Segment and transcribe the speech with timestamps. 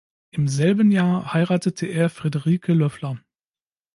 [0.31, 3.19] Im selben Jahr heiratete er Friederike Löffler.